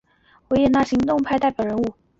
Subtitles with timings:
[0.49, 1.93] 维也纳行动派代表人物。